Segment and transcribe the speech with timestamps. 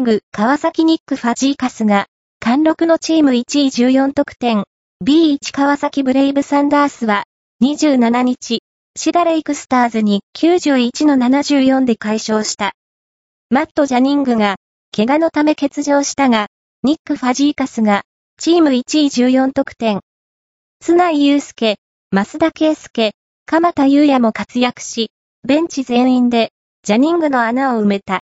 [0.00, 2.06] リーグ川崎ニック・ファジーカスが、
[2.38, 4.64] 貫禄のチーム1位14得点、
[5.04, 7.24] B1 川崎ブレイブサンダースは、
[7.62, 8.62] 27日、
[8.96, 12.72] シダレイクスターズに91の74で解消した。
[13.50, 14.56] マット・ジャニングが、
[14.96, 16.46] 怪我のため欠場したが、
[16.82, 18.04] ニック・ファジーカスが、
[18.38, 20.00] チーム1位14得点。
[20.80, 21.76] 津内祐介、
[22.10, 23.12] 増田圭介、
[23.44, 25.10] 鎌田祐也も活躍し、
[25.46, 26.52] ベンチ全員で、
[26.84, 28.18] ジャニングの穴を埋めた。